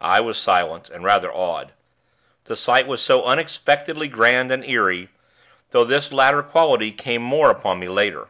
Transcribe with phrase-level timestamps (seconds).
[0.00, 1.70] I was silent, and rather awed.
[2.46, 5.08] The sight was so unexpectedly grand and eerie;
[5.70, 8.26] though this latter quality came more upon me later.